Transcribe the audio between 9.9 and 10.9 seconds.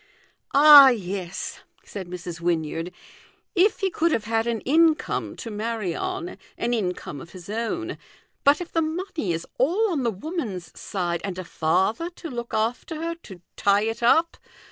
on the woman's